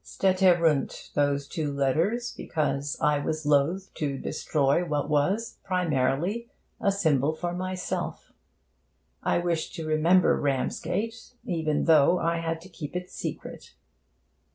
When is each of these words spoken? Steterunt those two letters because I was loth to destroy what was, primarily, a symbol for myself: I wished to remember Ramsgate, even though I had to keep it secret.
Steterunt 0.03 1.13
those 1.13 1.47
two 1.47 1.71
letters 1.71 2.33
because 2.35 2.97
I 2.99 3.19
was 3.19 3.45
loth 3.45 3.93
to 3.93 4.17
destroy 4.17 4.83
what 4.83 5.11
was, 5.11 5.59
primarily, 5.63 6.49
a 6.79 6.91
symbol 6.91 7.35
for 7.35 7.53
myself: 7.53 8.33
I 9.21 9.37
wished 9.37 9.75
to 9.75 9.85
remember 9.85 10.35
Ramsgate, 10.41 11.35
even 11.45 11.83
though 11.85 12.17
I 12.17 12.37
had 12.39 12.61
to 12.61 12.69
keep 12.69 12.95
it 12.95 13.11
secret. 13.11 13.75